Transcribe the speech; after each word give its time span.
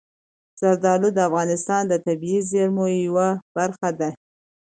زردالو 0.61 1.09
د 1.13 1.17
افغانستان 1.29 1.81
د 1.87 1.93
طبیعي 2.05 2.41
زیرمو 2.49 2.85
یوه 3.05 3.27
برخه 3.55 3.89
ده. 3.99 4.09